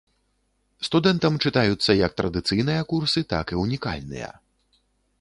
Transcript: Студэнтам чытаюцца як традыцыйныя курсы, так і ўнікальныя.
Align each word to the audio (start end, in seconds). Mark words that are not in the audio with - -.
Студэнтам 0.87 1.33
чытаюцца 1.45 1.97
як 2.05 2.11
традыцыйныя 2.23 2.81
курсы, 2.95 3.19
так 3.35 3.45
і 3.57 3.63
ўнікальныя. 3.65 4.35